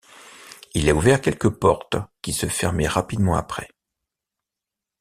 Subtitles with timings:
[0.73, 3.67] Il a ouvert quelques portes qui se fermaient rapidement après.